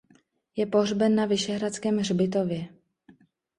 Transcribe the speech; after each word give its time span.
Je 0.55 0.65
pohřben 0.65 1.15
na 1.15 1.25
vyšehradském 1.25 1.97
hřbitově. 1.97 2.67